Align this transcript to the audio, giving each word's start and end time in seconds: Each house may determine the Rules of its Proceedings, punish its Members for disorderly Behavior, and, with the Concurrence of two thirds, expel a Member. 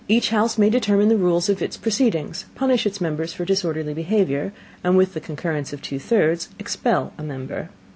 Each 0.07 0.31
house 0.31 0.57
may 0.57 0.71
determine 0.71 1.09
the 1.09 1.15
Rules 1.15 1.47
of 1.47 1.61
its 1.61 1.77
Proceedings, 1.77 2.45
punish 2.55 2.87
its 2.87 2.99
Members 2.99 3.33
for 3.33 3.45
disorderly 3.45 3.93
Behavior, 3.93 4.51
and, 4.83 4.97
with 4.97 5.13
the 5.13 5.21
Concurrence 5.21 5.73
of 5.73 5.81
two 5.83 5.99
thirds, 5.99 6.49
expel 6.57 7.13
a 7.19 7.23
Member. 7.23 7.69